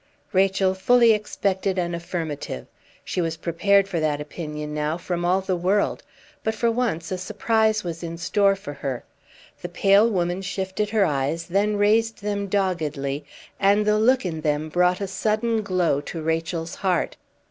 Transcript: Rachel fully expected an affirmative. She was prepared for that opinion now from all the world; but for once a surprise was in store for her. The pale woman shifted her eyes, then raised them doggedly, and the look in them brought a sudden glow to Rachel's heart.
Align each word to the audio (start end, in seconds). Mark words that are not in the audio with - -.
Rachel 0.33 0.73
fully 0.73 1.11
expected 1.13 1.77
an 1.77 1.93
affirmative. 1.93 2.65
She 3.05 3.21
was 3.21 3.37
prepared 3.37 3.87
for 3.87 3.99
that 3.99 4.19
opinion 4.19 4.73
now 4.73 4.97
from 4.97 5.23
all 5.23 5.41
the 5.41 5.55
world; 5.55 6.01
but 6.43 6.55
for 6.55 6.71
once 6.71 7.11
a 7.11 7.19
surprise 7.19 7.83
was 7.83 8.01
in 8.01 8.17
store 8.17 8.55
for 8.55 8.73
her. 8.73 9.03
The 9.61 9.69
pale 9.69 10.09
woman 10.09 10.41
shifted 10.41 10.89
her 10.89 11.05
eyes, 11.05 11.45
then 11.45 11.77
raised 11.77 12.23
them 12.23 12.47
doggedly, 12.47 13.25
and 13.59 13.85
the 13.85 13.99
look 13.99 14.25
in 14.25 14.41
them 14.41 14.69
brought 14.69 15.01
a 15.01 15.07
sudden 15.07 15.61
glow 15.61 16.01
to 16.01 16.19
Rachel's 16.19 16.73
heart. 16.73 17.15